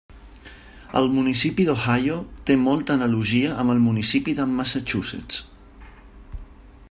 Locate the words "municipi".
1.15-1.67, 3.85-4.35